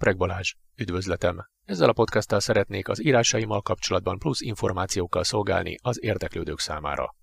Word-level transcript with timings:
Itt 0.00 0.06
Preg 0.06 0.18
Balázs, 0.18 0.54
üdvözletem! 0.76 1.46
Ezzel 1.64 1.88
a 1.88 1.92
podcasttal 1.92 2.40
szeretnék 2.40 2.88
az 2.88 3.04
írásaimmal 3.04 3.62
kapcsolatban 3.62 4.18
plusz 4.18 4.40
információkkal 4.40 5.24
szolgálni 5.24 5.76
az 5.82 6.02
érdeklődők 6.02 6.58
számára. 6.58 7.14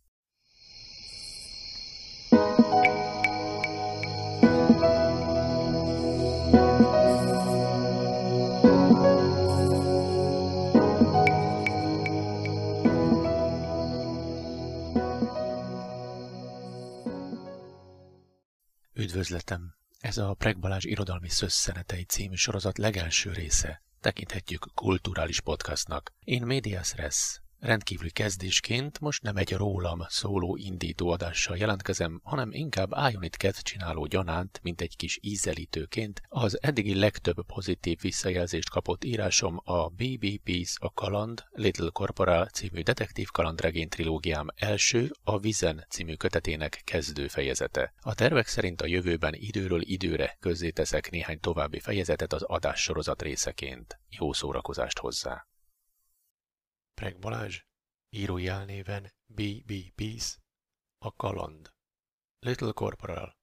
Üdvözletem! 18.93 19.77
Ez 20.07 20.17
a 20.17 20.33
Preg 20.33 20.59
Balázs 20.59 20.83
irodalmi 20.83 21.29
szösszenetei 21.29 22.03
című 22.03 22.35
sorozat 22.35 22.77
legelső 22.77 23.31
része. 23.31 23.81
Tekinthetjük 24.01 24.65
kulturális 24.73 25.41
podcastnak. 25.41 26.13
Én 26.23 26.45
Medias 26.45 26.95
Res. 26.95 27.41
Rendkívüli 27.59 28.11
kezdésként 28.11 28.99
most 28.99 29.23
nem 29.23 29.37
egy 29.37 29.51
rólam 29.51 29.99
szóló 30.07 30.55
indító 30.55 31.09
adással 31.09 31.57
jelentkezem, 31.57 32.19
hanem 32.23 32.51
inkább 32.51 32.89
kedv 33.37 33.57
csináló 33.57 34.05
gyanánt, 34.05 34.59
mint 34.63 34.81
egy 34.81 34.95
kis 34.95 35.19
ízelítőként. 35.21 36.21
Az 36.27 36.57
eddigi 36.61 36.99
legtöbb 36.99 37.45
pozitív 37.45 37.99
visszajelzést 38.01 38.69
kapott 38.69 39.03
írásom 39.03 39.61
a 39.63 39.89
BB 39.89 40.37
Peace 40.43 40.77
a 40.79 40.93
Kaland, 40.93 41.43
Little 41.51 41.89
Corporal 41.93 42.45
című 42.45 42.81
detektív 42.81 43.27
kalandregény 43.27 43.89
trilógiám 43.89 44.47
első, 44.55 45.11
a 45.23 45.39
Vizen 45.39 45.85
című 45.89 46.13
kötetének 46.13 46.81
kezdő 46.83 47.27
fejezete. 47.27 47.93
A 48.01 48.13
tervek 48.13 48.47
szerint 48.47 48.81
a 48.81 48.87
jövőben 48.87 49.33
időről 49.33 49.81
időre 49.81 50.37
közzéteszek 50.39 51.09
néhány 51.11 51.39
további 51.39 51.79
fejezetet 51.79 52.33
az 52.33 52.41
adássorozat 52.41 53.21
részeként. 53.21 53.99
Jó 54.09 54.33
szórakozást 54.33 54.99
hozzá! 54.99 55.47
Preg 57.01 57.19
Balázs, 57.19 57.61
írói 58.09 58.47
álnéven 58.47 59.13
B.B. 59.25 59.73
Peace, 59.95 60.37
a 60.97 61.15
kaland. 61.15 61.73
Little 62.39 62.71
Corporal. 62.71 63.37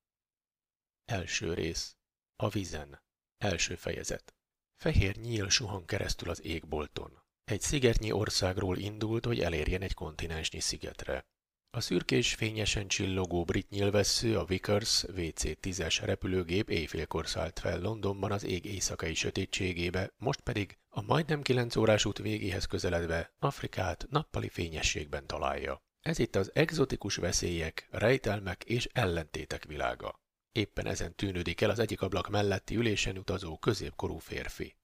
Első 1.05 1.55
rész. 1.55 1.97
A 2.36 2.48
vízen. 2.48 3.02
Első 3.36 3.75
fejezet. 3.77 4.34
Fehér 4.80 5.16
nyíl 5.16 5.48
suhan 5.48 5.84
keresztül 5.86 6.30
az 6.30 6.42
égbolton. 6.44 7.22
Egy 7.44 7.60
szigetnyi 7.60 8.12
országról 8.12 8.78
indult, 8.78 9.25
hogy 9.25 9.41
elérjen 9.41 9.82
egy 9.82 9.94
kontinensnyi 9.94 10.60
szigetre. 10.60 11.27
A 11.75 11.80
szürkés, 11.80 12.34
fényesen 12.34 12.89
csillogó 12.89 13.44
brit 13.44 13.70
nyilvessző, 13.70 14.39
a 14.39 14.44
Vickers 14.44 15.05
WC-10-es 15.05 16.00
repülőgép 16.05 16.70
éjfélkor 16.70 17.27
szállt 17.28 17.58
fel 17.58 17.81
Londonban 17.81 18.33
az 18.33 18.44
ég 18.44 18.64
éjszakai 18.64 19.14
sötétségébe, 19.14 20.12
most 20.16 20.41
pedig 20.41 20.78
a 20.89 21.03
majdnem 21.03 21.42
kilenc 21.42 21.77
órás 21.77 22.05
út 22.05 22.19
végéhez 22.19 22.64
közeledve 22.64 23.33
Afrikát 23.39 24.06
nappali 24.11 24.48
fényességben 24.48 25.27
találja. 25.27 25.83
Ez 26.00 26.19
itt 26.19 26.36
az 26.36 26.50
egzotikus 26.55 27.16
veszélyek, 27.16 27.88
rejtelmek 27.91 28.64
és 28.64 28.88
ellentétek 28.92 29.64
világa. 29.64 30.20
Éppen 30.53 30.86
ezen 30.86 31.14
tűnődik 31.14 31.61
el 31.61 31.70
az 31.70 31.78
egyik 31.78 32.03
ablak 32.03 32.28
melletti 32.28 32.77
ülésen 32.77 33.19
utazó 33.19 33.59
középkorú 33.59 34.19
férfi. 34.19 34.77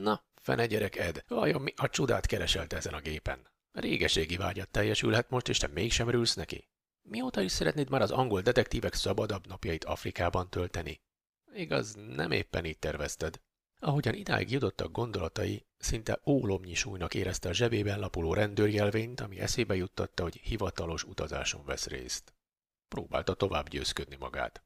Na, 0.00 0.24
fene 0.34 0.66
gyerek 0.66 0.96
Ed, 0.96 1.24
vajon 1.28 1.62
mi 1.62 1.72
a 1.76 1.88
csodát 1.88 2.26
kereselt 2.26 2.72
ezen 2.72 2.94
a 2.94 3.00
gépen? 3.00 3.51
Régeségi 3.72 4.36
vágyat 4.36 4.68
teljesülhet 4.68 5.30
most, 5.30 5.48
és 5.48 5.58
te 5.58 5.66
mégsem 5.66 6.08
örülsz 6.08 6.34
neki? 6.34 6.68
Mióta 7.02 7.40
is 7.40 7.52
szeretnéd 7.52 7.90
már 7.90 8.02
az 8.02 8.10
angol 8.10 8.40
detektívek 8.40 8.94
szabadabb 8.94 9.46
napjait 9.46 9.84
Afrikában 9.84 10.50
tölteni? 10.50 11.00
Igaz, 11.54 11.94
nem 11.94 12.30
éppen 12.30 12.64
így 12.64 12.78
tervezted. 12.78 13.40
Ahogyan 13.78 14.14
idáig 14.14 14.50
jutottak 14.50 14.92
gondolatai, 14.92 15.66
szinte 15.78 16.20
ólomnyi 16.26 16.74
súlynak 16.74 17.14
érezte 17.14 17.48
a 17.48 17.52
zsebében 17.52 17.98
lapuló 17.98 18.34
rendőrjelvényt, 18.34 19.20
ami 19.20 19.40
eszébe 19.40 19.74
juttatta, 19.74 20.22
hogy 20.22 20.36
hivatalos 20.36 21.04
utazáson 21.04 21.64
vesz 21.64 21.86
részt. 21.86 22.34
Próbálta 22.88 23.34
tovább 23.34 23.68
győzködni 23.68 24.16
magát. 24.16 24.62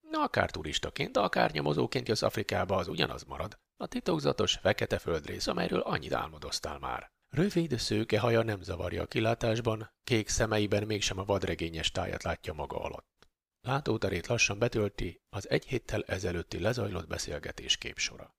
Na, 0.00 0.22
akár 0.22 0.50
turistaként, 0.50 1.16
akár 1.16 1.52
nyomozóként 1.52 2.08
jössz 2.08 2.22
Afrikába, 2.22 2.76
az 2.76 2.88
ugyanaz 2.88 3.24
marad. 3.24 3.58
A 3.76 3.86
titokzatos, 3.86 4.56
fekete 4.56 4.98
földrész, 4.98 5.46
amelyről 5.46 5.80
annyit 5.80 6.12
álmodoztál 6.12 6.78
már. 6.78 7.10
Rövid, 7.30 7.78
szőke 7.78 8.18
haja 8.18 8.42
nem 8.42 8.62
zavarja 8.62 9.02
a 9.02 9.06
kilátásban, 9.06 9.90
kék 10.04 10.28
szemeiben 10.28 10.86
mégsem 10.86 11.18
a 11.18 11.24
vadregényes 11.24 11.90
tájat 11.90 12.22
látja 12.22 12.52
maga 12.52 12.80
alatt. 12.80 13.28
Látóterét 13.60 14.26
lassan 14.26 14.58
betölti 14.58 15.20
az 15.28 15.50
egy 15.50 15.66
héttel 15.66 16.02
ezelőtti 16.02 16.60
lezajlott 16.60 17.06
beszélgetés 17.06 17.76
képsora. 17.76 18.34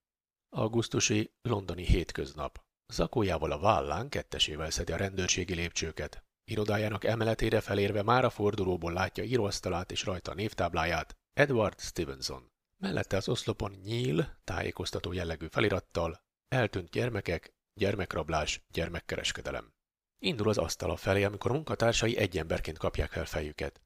Augusztusi 0.48 1.32
londoni 1.42 1.84
hétköznap. 1.84 2.62
Zakójával 2.86 3.52
a 3.52 3.58
vállán 3.58 4.08
kettesével 4.08 4.70
szedi 4.70 4.92
a 4.92 4.96
rendőrségi 4.96 5.54
lépcsőket. 5.54 6.24
Irodájának 6.44 7.04
emeletére 7.04 7.60
felérve 7.60 8.02
már 8.02 8.24
a 8.24 8.30
fordulóból 8.30 8.92
látja 8.92 9.24
íróasztalát 9.24 9.90
és 9.92 10.04
rajta 10.04 10.30
a 10.30 10.34
névtábláját, 10.34 11.16
Edward 11.32 11.80
Stevenson. 11.80 12.50
Mellette 12.78 13.16
az 13.16 13.28
oszlopon 13.28 13.72
nyíl, 13.84 14.38
tájékoztató 14.44 15.12
jellegű 15.12 15.46
felirattal, 15.46 16.20
eltűnt 16.48 16.90
gyermekek, 16.90 17.54
gyermekrablás, 17.74 18.62
gyermekkereskedelem. 18.70 19.72
Indul 20.18 20.48
az 20.48 20.58
asztala 20.58 20.96
felé, 20.96 21.24
amikor 21.24 21.50
munkatársai 21.50 22.16
egy 22.16 22.38
emberként 22.38 22.78
kapják 22.78 23.10
fel 23.10 23.24
fejüket. 23.24 23.80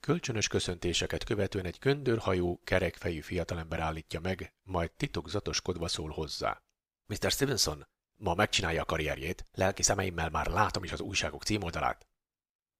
Kölcsönös 0.00 0.48
köszöntéseket 0.48 1.24
követően 1.24 1.64
egy 1.64 1.78
göndörhajú, 1.80 2.60
kerekfejű 2.64 3.20
fiatalember 3.20 3.80
állítja 3.80 4.20
meg, 4.20 4.54
majd 4.62 4.92
titokzatoskodva 4.92 5.88
szól 5.88 6.10
hozzá. 6.10 6.62
Mr. 7.06 7.30
Stevenson, 7.30 7.86
ma 8.16 8.34
megcsinálja 8.34 8.82
a 8.82 8.84
karrierjét, 8.84 9.44
lelki 9.52 9.82
szemeimmel 9.82 10.30
már 10.30 10.46
látom 10.46 10.84
is 10.84 10.92
az 10.92 11.00
újságok 11.00 11.44
címoldalát. 11.44 12.06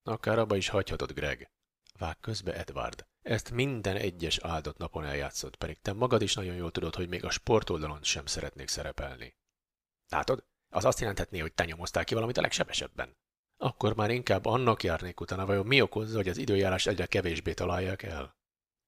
Akár 0.03 0.39
abba 0.39 0.57
is 0.57 0.69
hagyhatod, 0.69 1.13
Greg. 1.13 1.51
Vág 1.99 2.21
közbe 2.21 2.55
Edward. 2.55 3.07
Ezt 3.23 3.51
minden 3.51 3.97
egyes 3.97 4.39
áldott 4.39 4.77
napon 4.77 5.05
eljátszott, 5.05 5.57
pedig 5.57 5.81
te 5.81 5.93
magad 5.93 6.23
is 6.23 6.35
nagyon 6.35 6.55
jól 6.55 6.71
tudod, 6.71 6.95
hogy 6.95 7.09
még 7.09 7.25
a 7.25 7.31
sportoldalon 7.31 8.03
sem 8.03 8.27
szeretnék 8.27 8.69
szerepelni. 8.69 9.37
Látod? 10.09 10.45
Az 10.69 10.85
azt 10.85 11.01
jelenthetné, 11.01 11.39
hogy 11.39 11.53
te 11.53 11.65
nyomoztál 11.65 12.05
ki 12.05 12.15
valamit 12.15 12.37
a 12.37 12.41
legsebesebben. 12.41 13.17
Akkor 13.57 13.95
már 13.95 14.11
inkább 14.11 14.47
annak 14.47 14.83
járnék 14.83 15.21
utána, 15.21 15.47
vajon 15.47 15.67
mi 15.67 15.81
okozza, 15.81 16.17
hogy 16.17 16.29
az 16.29 16.37
időjárás 16.37 16.87
egyre 16.87 17.07
kevésbé 17.07 17.55
találják 17.55 18.03
el. 18.03 18.37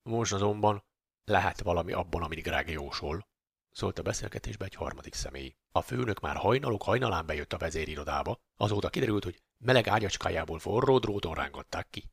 Most 0.03 0.33
azonban 0.33 0.85
lehet 1.25 1.61
valami 1.61 1.93
abban, 1.93 2.23
amit 2.23 2.43
Greg 2.43 2.71
jósol, 2.71 3.29
szólt 3.71 3.99
a 3.99 4.03
beszélgetésbe 4.03 4.65
egy 4.65 4.75
harmadik 4.75 5.15
személy. 5.15 5.57
A 5.73 5.81
főnök 5.81 6.21
már 6.21 6.37
hajnalok 6.37 6.83
hajnalán 6.83 7.27
bejött 7.27 7.53
a 7.53 7.59
vezérirodába, 7.59 8.41
azóta 8.57 8.91
kiderült, 8.91 9.25
hogy 9.25 9.43
meleg 9.65 9.89
ágyacskájából 9.89 10.59
forró 10.59 10.99
dróton 10.99 11.35
rángatták 11.35 11.91
ki. 11.91 12.11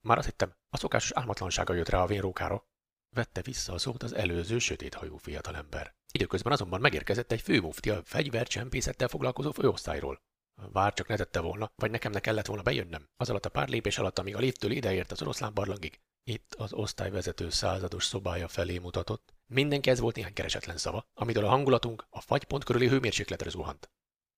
Már 0.00 0.18
azt 0.18 0.26
hittem, 0.26 0.54
a 0.68 0.76
szokásos 0.76 1.12
álmatlansága 1.12 1.74
jött 1.74 1.88
rá 1.88 2.02
a 2.02 2.06
vénrókára. 2.06 2.64
Vette 3.16 3.42
vissza 3.42 3.72
a 3.72 3.78
szót 3.78 4.02
az 4.02 4.14
előző 4.14 4.58
sötéthajú 4.58 5.16
fiatalember. 5.16 5.94
Időközben 6.12 6.52
azonban 6.52 6.80
megérkezett 6.80 7.32
egy 7.32 7.40
főmufti 7.40 7.90
a 7.90 8.02
fegyvercsempészettel 8.04 9.08
foglalkozó 9.08 9.52
főosztályról. 9.52 10.20
Vár 10.72 10.92
csak 10.92 11.08
ne 11.08 11.16
tette 11.16 11.40
volna, 11.40 11.70
vagy 11.76 11.90
nekem 11.90 12.12
ne 12.12 12.20
kellett 12.20 12.46
volna 12.46 12.62
bejönnöm. 12.62 13.08
Az 13.16 13.30
alatt 13.30 13.44
a 13.44 13.48
pár 13.48 13.68
lépés 13.68 13.98
alatt, 13.98 14.18
amíg 14.18 14.36
a 14.36 14.38
liftől 14.38 14.70
ideért 14.70 15.12
az 15.12 15.22
oroszlán 15.22 15.54
barlangig. 15.54 16.00
Itt 16.24 16.54
az 16.54 16.72
osztályvezető 16.72 17.50
százados 17.50 18.04
szobája 18.04 18.48
felé 18.48 18.78
mutatott. 18.78 19.34
Mindenki 19.46 19.90
ez 19.90 20.00
volt 20.00 20.16
néhány 20.16 20.32
keresetlen 20.32 20.76
szava, 20.76 21.06
amitől 21.14 21.44
a 21.44 21.48
hangulatunk 21.48 22.06
a 22.10 22.20
fagypont 22.20 22.64
körüli 22.64 22.88
hőmérsékletre 22.88 23.50
zuhant. 23.50 23.90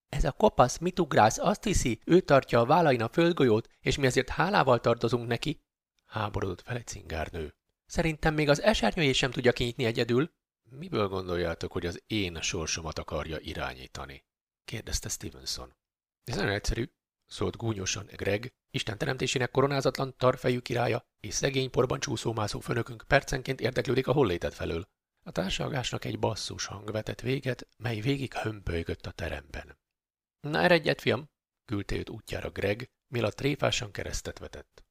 Ez 0.09 0.25
a 0.25 0.33
kopasz 0.33 0.79
mitugrász 0.79 1.39
azt 1.39 1.65
hiszi, 1.65 2.01
ő 2.05 2.21
tartja 2.21 2.61
a 2.61 2.67
vállain 2.67 3.03
a 3.03 3.09
földgolyót, 3.09 3.69
és 3.81 3.97
mi 3.97 4.07
ezért 4.07 4.29
hálával 4.29 4.81
tartozunk 4.81 5.29
neki. 5.29 5.61
Háborodott 6.07 6.63
fel 6.63 6.77
egy 6.77 6.87
cingárnő. 6.87 7.53
Szerintem 7.89 8.35
még 8.35 8.49
az 8.49 8.63
esernyőjét 8.63 9.15
sem 9.15 9.31
tudja 9.31 9.53
kinyitni 9.53 9.85
egyedül. 9.85 10.31
Miből 10.71 11.09
gondoljátok, 11.09 11.73
hogy 11.73 11.87
az 11.87 12.03
én 12.07 12.41
sorsomat 12.41 12.99
akarja 12.99 13.39
irányítani? 13.39 14.25
kérdezte 14.65 15.09
Stevenson. 15.09 15.75
Ez 16.25 16.37
nagyon 16.37 16.53
egyszerű, 16.53 16.91
szólt 17.27 17.57
gúnyosan 17.57 18.07
Greg, 18.07 18.53
Isten 18.71 18.99
teremtésének 18.99 19.51
koronázatlan 19.51 20.17
tarfejű 20.17 20.59
királya, 20.59 21.07
és 21.21 21.35
szegény 21.35 21.71
porban 21.71 22.01
csúszómászó 22.01 22.61
fönökünk 22.61 23.05
percenként 23.07 23.61
érdeklődik 23.61 24.07
a 24.07 24.13
hollétet 24.13 24.55
felől. 24.55 24.89
A 25.25 25.31
társalgásnak 25.31 26.05
egy 26.05 26.19
basszus 26.19 26.67
hang 26.67 26.91
vetett 26.91 27.21
véget, 27.21 27.69
mely 27.77 28.01
végig 28.01 28.35
hömpölygött 28.35 29.07
a 29.07 29.11
teremben. 29.11 29.79
Na 30.41 30.61
eredj 30.61 30.91
fiam, 30.97 31.31
küldte 31.65 31.97
őt 31.97 32.09
útjára 32.09 32.51
Greg, 32.51 32.91
a 33.09 33.29
tréfásan 33.29 33.91
keresztet 33.91 34.39
vetett. 34.39 34.85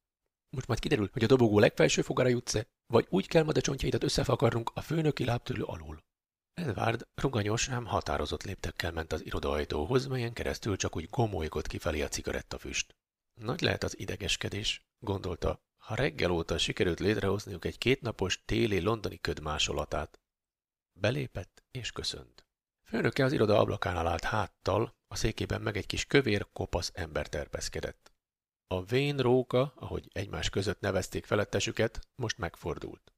Most 0.49 0.67
majd 0.67 0.79
kiderül, 0.79 1.09
hogy 1.11 1.23
a 1.23 1.27
dobogó 1.27 1.59
legfelső 1.59 2.01
fogára 2.01 2.29
jutsz-e, 2.29 2.67
vagy 2.87 3.05
úgy 3.09 3.27
kell 3.27 3.43
majd 3.43 3.57
a 3.57 3.61
csontjaidat 3.61 4.03
összefakarnunk 4.03 4.71
a 4.73 4.81
főnöki 4.81 5.25
lábtörő 5.25 5.63
alul. 5.63 6.03
Edward 6.53 7.07
ruganyos, 7.15 7.69
ám 7.69 7.85
határozott 7.85 8.43
léptekkel 8.43 8.91
ment 8.91 9.13
az 9.13 9.25
irodaajtóhoz, 9.25 10.07
melyen 10.07 10.33
keresztül 10.33 10.75
csak 10.75 10.95
úgy 10.95 11.09
gomolygott 11.09 11.67
kifelé 11.67 12.01
a 12.01 12.07
cigarettafüst. 12.07 12.95
Nagy 13.41 13.61
lehet 13.61 13.83
az 13.83 13.99
idegeskedés, 13.99 14.85
gondolta, 14.99 15.61
ha 15.77 15.95
reggel 15.95 16.31
óta 16.31 16.57
sikerült 16.57 16.99
létrehozniuk 16.99 17.65
egy 17.65 17.77
kétnapos 17.77 18.41
téli 18.45 18.81
londoni 18.81 19.17
köd 19.17 19.41
másolatát. 19.41 20.19
Belépett 20.99 21.63
és 21.71 21.91
köszönt. 21.91 22.45
Főnöke 22.83 23.23
az 23.23 23.31
iroda 23.31 23.59
ablakánál 23.59 24.07
állt 24.07 24.23
háttal, 24.23 24.95
a 25.07 25.15
székében 25.15 25.61
meg 25.61 25.77
egy 25.77 25.85
kis 25.85 26.05
kövér, 26.05 26.47
kopasz 26.53 26.91
ember 26.93 27.29
terpeszkedett. 27.29 28.11
A 28.67 28.83
vén 28.83 29.17
róka, 29.17 29.73
ahogy 29.75 30.09
egymás 30.11 30.49
között 30.49 30.79
nevezték 30.79 31.25
felettesüket, 31.25 32.07
most 32.15 32.37
megfordult. 32.37 33.13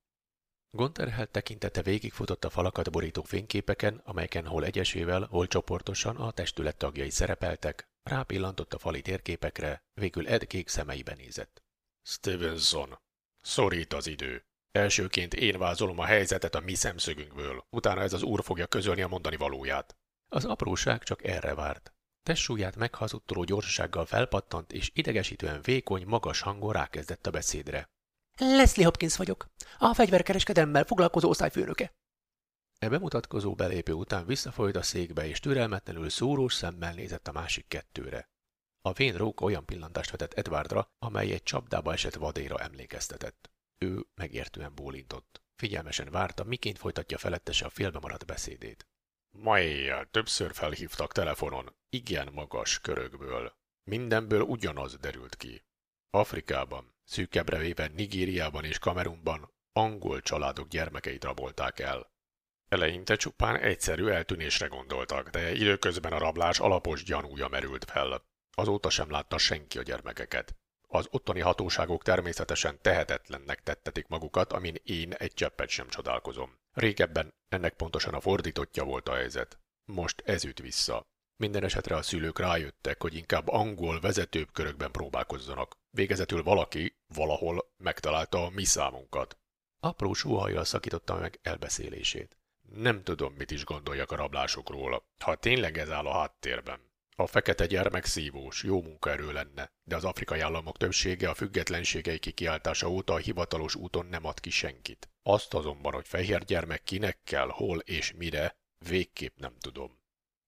Gonterhel 0.72 1.28
tekintete 1.28 1.82
végigfutott 1.82 2.46
a 2.46 2.50
falakat 2.50 2.92
borító 2.92 3.24
fényképeken, 3.24 4.02
amelyeken 4.04 4.46
hol 4.46 4.66
egyesével, 4.66 5.26
hol 5.26 5.48
csoportosan 5.48 6.16
a 6.16 6.32
testület 6.32 6.78
tagjai 6.78 7.10
szerepeltek, 7.10 7.90
rápillantott 8.04 8.74
a 8.74 8.80
fali 8.80 9.02
térképekre, 9.02 9.84
végül 9.94 10.28
Ed 10.28 10.48
kék 10.48 10.68
szemeibe 10.68 11.14
nézett. 11.14 11.64
Stevenson, 12.02 13.00
szorít 13.42 13.94
az 13.94 14.08
idő. 14.08 14.44
Elsőként 14.72 15.34
én 15.34 15.58
vázolom 15.58 16.00
a 16.00 16.06
helyzetet 16.06 16.56
a 16.56 16.60
mi 16.60 16.74
szemszögünkből, 16.74 17.66
utána 17.70 18.02
ez 18.02 18.14
az 18.14 18.24
úr 18.24 18.44
fogja 18.44 18.68
közölni 18.68 19.02
a 19.02 19.08
mondani 19.08 19.36
valóját. 19.36 19.96
Az 20.28 20.46
apróság 20.46 21.04
csak 21.04 21.24
erre 21.24 21.54
várt. 21.54 21.94
Testsúlyát 22.24 22.76
meghazudtoló 22.76 23.44
gyorsasággal 23.44 24.06
felpattant, 24.06 24.72
és 24.72 24.92
idegesítően 24.94 25.62
vékony, 25.62 26.06
magas 26.06 26.42
hangon 26.42 26.74
rákezdett 26.74 27.28
a 27.28 27.32
beszédre. 27.32 27.90
Leslie 28.38 28.86
Hopkins 28.86 29.18
vagyok, 29.18 29.50
a 29.78 29.94
fegyverkereskedemmel 29.94 30.84
foglalkozó 30.84 31.30
osztályfőnöke. 31.30 31.94
E 32.80 32.90
bemutatkozó 32.90 33.56
belépő 33.56 33.94
után 33.94 34.26
visszafolyt 34.26 34.76
a 34.76 34.82
székbe, 34.82 35.28
és 35.28 35.40
türelmetlenül 35.40 36.10
szúrós 36.10 36.54
szemmel 36.54 36.94
nézett 36.94 37.28
a 37.28 37.32
másik 37.32 37.68
kettőre. 37.68 38.30
A 38.82 38.94
vén 38.94 39.18
róka 39.18 39.46
olyan 39.46 39.66
pillantást 39.66 40.12
vetett 40.12 40.34
Edwardra, 40.34 40.92
amely 41.00 41.32
egy 41.32 41.44
csapdába 41.44 41.94
esett 41.94 42.16
vadéra 42.16 42.58
emlékeztetett. 42.58 43.52
Ő 43.78 44.06
megértően 44.16 44.76
bólintott. 44.76 45.42
Figyelmesen 45.56 46.12
várta, 46.12 46.44
miként 46.44 46.78
folytatja 46.78 47.18
felettese 47.18 47.66
a 47.66 47.70
félbe 47.70 48.00
maradt 48.00 48.26
beszédét. 48.26 48.88
Ma 49.32 49.60
éjjel 49.60 50.06
többször 50.12 50.54
felhívtak 50.54 51.12
telefonon, 51.12 51.76
igen 51.90 52.30
magas 52.34 52.80
körökből. 52.80 53.54
Mindenből 53.84 54.42
ugyanaz 54.42 54.98
derült 54.98 55.36
ki. 55.36 55.64
Afrikában, 56.10 56.96
szűkebbre 57.04 57.58
véve 57.58 57.88
Nigériában 57.88 58.66
és 58.66 58.80
Kamerunban 58.80 59.54
angol 59.74 60.22
családok 60.22 60.68
gyermekeit 60.68 61.24
rabolták 61.24 61.80
el. 61.80 62.12
Eleinte 62.68 63.16
csupán 63.16 63.56
egyszerű 63.56 64.08
eltűnésre 64.08 64.68
gondoltak, 64.68 65.30
de 65.30 65.52
időközben 65.52 66.14
a 66.14 66.18
rablás 66.18 66.60
alapos 66.60 67.04
gyanúja 67.04 67.48
merült 67.48 67.86
fel. 67.92 68.26
Azóta 68.52 68.90
sem 68.90 69.10
látta 69.10 69.38
senki 69.38 69.78
a 69.78 69.82
gyermekeket. 69.82 70.56
Az 70.88 71.08
ottani 71.12 71.40
hatóságok 71.40 72.04
természetesen 72.04 72.82
tehetetlennek 72.82 73.64
tettetik 73.64 74.08
magukat, 74.08 74.54
amin 74.54 74.76
én 74.84 75.14
egy 75.14 75.34
cseppet 75.34 75.70
sem 75.70 75.88
csodálkozom. 75.88 76.59
Régebben 76.74 77.34
ennek 77.50 77.74
pontosan 77.74 78.14
a 78.14 78.20
fordítottja 78.20 78.84
volt 78.84 79.10
a 79.10 79.16
helyzet. 79.16 79.60
Most 79.86 80.22
ez 80.26 80.46
üt 80.46 80.60
vissza. 80.60 81.08
Minden 81.36 81.64
esetre 81.64 81.96
a 81.96 82.02
szülők 82.02 82.40
rájöttek, 82.40 83.02
hogy 83.02 83.16
inkább 83.16 83.48
angol 83.48 84.00
vezetőbb 84.00 84.52
körökben 84.52 84.92
próbálkozzanak. 84.92 85.78
Végezetül 85.90 86.44
valaki, 86.44 86.98
valahol 87.14 87.74
megtalálta 87.78 88.46
a 88.46 88.50
mi 88.50 88.64
számunkat. 88.64 89.38
Apró 89.80 90.14
súhajjal 90.14 90.64
szakította 90.64 91.16
meg 91.16 91.40
elbeszélését. 91.42 92.38
Nem 92.62 93.04
tudom, 93.04 93.34
mit 93.34 93.52
is 93.52 93.66
gondoljak 93.66 94.12
a 94.12 94.16
rablásokról, 94.16 95.04
ha 95.24 95.36
tényleg 95.36 95.78
ez 95.78 95.90
áll 95.90 96.06
a 96.06 96.18
háttérben. 96.18 96.88
A 97.16 97.28
fekete 97.28 97.66
gyermek 97.66 98.06
szívós, 98.06 98.64
jó 98.64 98.82
munkaerő 98.82 99.32
lenne, 99.32 99.72
de 99.84 99.96
az 99.96 100.06
afrikai 100.06 100.40
államok 100.40 100.78
többsége 100.78 101.30
a 101.30 101.34
függetlenségei 101.34 102.20
kikiáltása 102.20 102.90
óta 102.90 103.14
a 103.14 103.18
hivatalos 103.18 103.76
úton 103.76 104.06
nem 104.06 104.26
ad 104.26 104.40
ki 104.40 104.50
senkit. 104.50 105.10
Azt 105.24 105.54
azonban, 105.54 105.94
hogy 105.94 106.08
fehér 106.08 106.44
gyermek 106.44 106.84
kinek 106.84 107.20
kell, 107.24 107.48
hol 107.48 107.80
és 107.80 108.14
mire, 108.14 108.58
végképp 108.78 109.38
nem 109.38 109.58
tudom. 109.60 110.02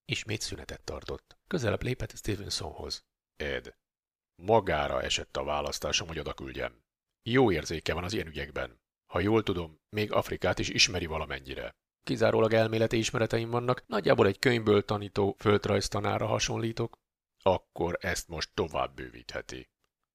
Ismét 0.04 0.40
szünetet 0.40 0.84
tartott. 0.84 1.36
Közelebb 1.46 1.82
lépett 1.82 2.16
Stevensonhoz. 2.16 3.04
Ed, 3.36 3.76
magára 4.42 5.02
esett 5.02 5.36
a 5.36 5.44
választásom, 5.44 6.08
hogy 6.08 6.18
oda 6.18 6.34
küldjem. 6.34 6.82
Jó 7.22 7.52
érzéke 7.52 7.94
van 7.94 8.04
az 8.04 8.12
ilyen 8.12 8.26
ügyekben. 8.26 8.80
Ha 9.12 9.20
jól 9.20 9.42
tudom, 9.42 9.80
még 9.88 10.12
Afrikát 10.12 10.58
is 10.58 10.68
ismeri 10.68 11.06
valamennyire. 11.06 11.74
Kizárólag 12.02 12.52
elméleti 12.52 12.96
ismereteim 12.98 13.50
vannak, 13.50 13.86
nagyjából 13.86 14.26
egy 14.26 14.38
könyvből 14.38 14.84
tanító 14.84 15.36
földrajztanára 15.38 16.26
hasonlítok. 16.26 16.98
Akkor 17.42 17.98
ezt 18.00 18.28
most 18.28 18.50
tovább 18.54 18.94
bővítheti. 18.94 19.68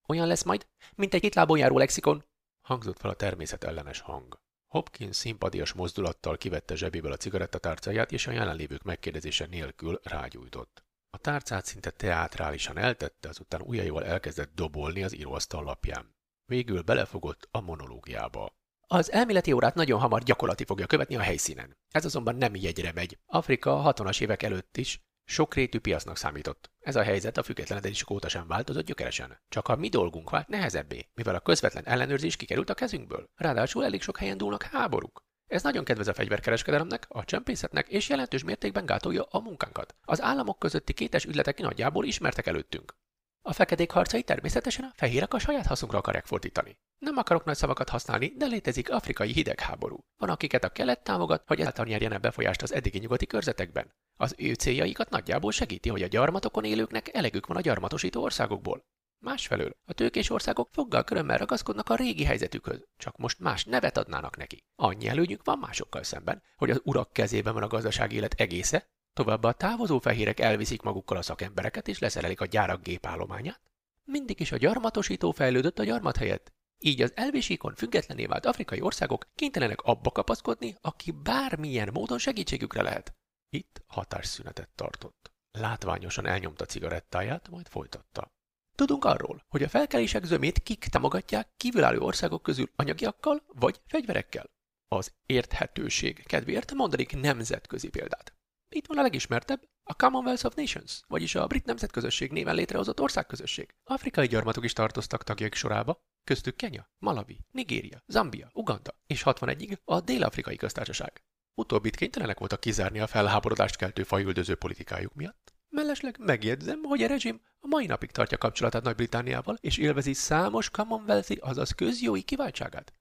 Olyan 0.08 0.28
lesz 0.28 0.44
majd, 0.44 0.68
mint 0.96 1.14
egy 1.14 1.22
kétlábon 1.22 1.58
járó 1.58 1.78
lexikon, 1.78 2.26
hangzott 2.62 3.00
fel 3.00 3.10
a 3.10 3.16
természet 3.16 3.64
ellenes 3.64 4.00
hang. 4.00 4.40
Hopkins 4.68 5.16
szimpadias 5.16 5.74
mozdulattal 5.74 6.38
kivette 6.38 6.76
zsebéből 6.76 7.12
a 7.12 7.18
cigarettatárcáját, 7.18 8.12
és 8.12 8.28
a 8.28 8.32
jelenlévők 8.32 8.84
megkérdezése 8.84 9.46
nélkül 9.46 10.00
rágyújtott. 10.04 10.86
A 11.10 11.18
tárcát 11.18 11.66
szinte 11.66 11.90
teátrálisan 11.92 12.78
eltette, 12.78 13.30
azután 13.30 13.62
ujjaival 13.62 14.06
elkezdett 14.06 14.54
dobolni 14.56 15.04
az 15.04 15.16
íróasztal 15.16 15.64
lapján. 15.64 16.16
Végül 16.46 16.82
belefogott 16.82 17.48
a 17.52 17.62
monológiába. 17.62 18.56
Az 18.88 19.12
elméleti 19.12 19.52
órát 19.52 19.76
nagyon 19.76 20.00
hamar 20.00 20.24
gyakorlati 20.24 20.64
fogja 20.64 20.86
követni 20.86 21.16
a 21.16 21.22
helyszínen. 21.22 21.78
Ez 21.90 22.06
azonban 22.06 22.36
nem 22.36 22.56
jegyre 22.56 22.92
megy. 22.92 23.20
Afrika 23.26 23.84
a 23.84 23.94
60-as 23.94 24.22
évek 24.22 24.44
előtt 24.44 24.78
is 24.78 25.07
sokrétű 25.28 25.80
piacnak 25.80 26.18
számított. 26.18 26.72
Ez 26.80 26.96
a 26.96 27.04
helyzet 27.04 27.38
a 27.38 27.44
függetlenedésük 27.44 28.10
óta 28.10 28.30
sem 28.30 28.48
változott 28.48 28.86
gyökeresen. 28.86 29.40
Csak 29.50 29.68
a 29.68 29.76
mi 29.76 29.90
dolgunk 29.90 30.30
vált 30.30 30.48
nehezebbé, 30.48 31.10
mivel 31.14 31.36
a 31.36 31.40
közvetlen 31.40 31.86
ellenőrzés 31.86 32.36
kikerült 32.36 32.70
a 32.70 32.74
kezünkből. 32.74 33.30
Ráadásul 33.36 33.86
elég 33.86 34.02
sok 34.02 34.18
helyen 34.18 34.38
dúlnak 34.38 34.64
háborúk. 34.64 35.26
Ez 35.48 35.64
nagyon 35.64 35.84
kedvez 35.84 36.08
a 36.08 36.14
fegyverkereskedelemnek, 36.14 37.06
a 37.10 37.26
csempészetnek 37.26 37.88
és 37.88 38.10
jelentős 38.10 38.44
mértékben 38.44 38.86
gátolja 38.86 39.24
a 39.24 39.40
munkánkat. 39.40 39.96
Az 40.02 40.22
államok 40.22 40.60
közötti 40.60 40.94
kétes 40.94 41.26
ügyletek 41.26 41.60
nagyjából 41.60 42.06
ismertek 42.06 42.48
előttünk. 42.48 42.96
A 43.42 43.54
fekedék 43.54 43.92
harcai 43.92 44.24
természetesen 44.24 44.84
a 44.86 44.92
fehérek 44.96 45.34
a 45.34 45.40
saját 45.40 45.66
haszunkra 45.66 45.98
akarják 45.98 46.26
fordítani. 46.26 46.80
Nem 46.98 47.18
akarok 47.18 47.44
nagy 47.44 47.56
szavakat 47.56 47.90
használni, 47.90 48.34
de 48.38 48.46
létezik 48.46 48.92
afrikai 48.92 49.32
hidegháború. 49.32 50.06
Van, 50.18 50.30
akiket 50.30 50.64
a 50.64 50.70
kelet 50.70 51.04
támogat, 51.04 51.44
hogy 51.48 51.60
ezáltal 51.60 51.86
nyerjenek 51.86 52.20
befolyást 52.20 52.62
az 52.62 52.74
eddigi 52.74 53.00
nyugati 53.00 53.26
körzetekben. 53.26 53.94
Az 54.18 54.36
ő 54.38 54.54
céljaikat 54.54 55.10
nagyjából 55.10 55.52
segíti, 55.52 55.90
hogy 55.90 56.04
a 56.04 56.08
gyarmatokon 56.08 56.64
élőknek 56.64 57.14
elegük 57.14 57.48
van 57.48 57.58
a 57.58 57.62
gyarmatosító 57.62 58.22
országokból. 58.22 58.86
Másfelől, 59.20 59.76
a 59.86 59.94
tőkés 59.94 60.30
országok 60.30 60.70
foggal 60.72 61.04
körömmel 61.04 61.38
ragaszkodnak 61.38 61.90
a 61.90 61.96
régi 61.96 62.24
helyzetükhöz, 62.24 62.86
csak 62.98 63.18
most 63.18 63.40
más 63.40 63.66
nevet 63.66 63.98
adnának 63.98 64.38
neki. 64.38 64.64
Annyi 64.76 65.08
előnyük 65.08 65.44
van 65.44 65.58
másokkal 65.58 66.04
szemben, 66.04 66.44
hogy 66.56 66.70
az 66.70 66.82
urak 66.84 67.14
kezében 67.14 67.54
van 67.54 67.64
a 67.64 67.68
gazdasági 67.68 68.16
élet 68.16 68.34
egésze, 68.34 68.90
Továbbá 69.18 69.50
a 69.50 69.54
távozó 69.54 70.00
fehérek 70.00 70.40
elviszik 70.40 70.82
magukkal 70.82 71.18
a 71.18 71.22
szakembereket 71.22 71.88
és 71.88 72.00
leszerelik 72.00 72.42
a 72.42 72.46
gyárak 72.46 72.82
gépállományát. 72.82 73.62
Mindig 74.04 74.40
is 74.40 74.52
a 74.52 74.58
gyarmatosító 74.58 75.32
fejlődött 75.32 75.80
a 75.80 75.84
gyarmat 75.84 76.18
helyett. 76.18 76.54
Így 76.80 77.02
az 77.02 77.12
elvésíkon 77.16 77.76
függetlené 77.76 78.26
vált 78.26 78.46
afrikai 78.46 78.82
országok 78.82 79.28
kénytelenek 79.36 79.82
abba 79.82 80.12
kapaszkodni, 80.12 80.76
aki 80.82 81.12
bármilyen 81.12 81.90
módon 81.94 82.18
segítségükre 82.18 82.82
lehet. 82.82 83.14
Itt 83.50 83.84
hatásszünetet 83.88 84.70
tartott. 84.76 85.32
Látványosan 85.52 86.26
elnyomta 86.26 86.66
cigarettáját, 86.66 87.50
majd 87.50 87.68
folytatta. 87.68 88.32
Tudunk 88.76 89.06
arról, 89.06 89.44
hogy 89.48 89.64
a 89.64 89.70
felkelések 89.70 90.24
zömét 90.24 90.60
kik 90.60 90.86
támogatják 90.86 91.50
kívülálló 91.58 92.06
országok 92.06 92.44
közül 92.44 92.70
anyagiakkal 92.76 93.44
vagy 93.48 93.82
fegyverekkel. 93.86 94.50
Az 94.88 95.14
érthetőség 95.26 96.26
kedvéért 96.26 96.74
mondanék 96.74 97.22
nemzetközi 97.22 97.90
példát. 97.90 98.34
Itt 98.70 98.88
van 98.88 98.98
a 98.98 99.02
legismertebb, 99.02 99.70
a 99.84 99.94
Commonwealth 99.94 100.46
of 100.46 100.56
Nations, 100.56 101.02
vagyis 101.08 101.36
a 101.36 101.48
brit 101.48 101.66
nemzetközösség 101.66 102.32
néven 102.32 102.56
létrehozott 102.56 103.02
országközösség. 103.02 103.76
Afrikai 103.84 104.28
gyarmatok 104.28 104.64
is 104.64 104.74
tartoztak 104.74 105.24
tagjaik 105.24 105.56
sorába, 105.56 106.02
köztük 106.24 106.56
Kenya, 106.56 106.90
Malawi, 106.98 107.40
Nigéria, 107.52 108.04
Zambia, 108.08 108.50
Uganda 108.54 109.02
és 109.06 109.22
61-ig 109.26 109.78
a 109.84 110.02
Dél-Afrikai 110.02 110.56
Köztársaság. 110.56 111.24
Utóbbit 111.60 111.96
kénytelenek 111.96 112.40
voltak 112.40 112.60
kizárni 112.60 113.00
a 113.00 113.08
felháborodást 113.08 113.76
keltő 113.76 114.04
fajüldöző 114.04 114.56
politikájuk 114.56 115.14
miatt. 115.14 115.54
Mellesleg 115.70 116.18
megjegyzem, 116.20 116.84
hogy 116.84 117.04
a 117.04 117.08
rezsim 117.08 117.42
a 117.60 117.68
mai 117.68 117.86
napig 117.86 118.12
tartja 118.12 118.38
kapcsolatát 118.38 118.84
Nagy-Britániával, 118.84 119.58
és 119.62 119.78
élvezi 119.78 120.14
számos 120.14 120.70
Commonwealthi, 120.70 121.36
azaz 121.42 121.72
közjói 121.72 122.22
kiváltságát. 122.22 122.94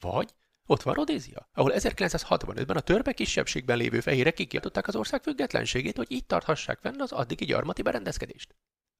Vagy 0.00 0.34
ott 0.66 0.82
van 0.82 0.94
Rodézia, 0.94 1.48
ahol 1.52 1.72
1965-ben 1.74 2.76
a 2.76 2.80
törpe 2.80 3.12
kisebbségben 3.12 3.76
lévő 3.76 4.00
fehérek 4.00 4.34
kikiáltották 4.34 4.88
az 4.88 4.96
ország 4.96 5.22
függetlenségét, 5.22 5.96
hogy 5.96 6.12
így 6.12 6.26
tarthassák 6.26 6.78
fenn 6.78 7.00
az 7.00 7.12
addigi 7.12 7.44
gyarmati 7.44 7.82
berendezkedést. 7.82 8.54